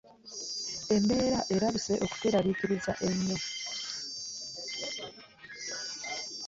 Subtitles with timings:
[0.95, 3.37] Embeera erabise okutweraliikiriza ennyo.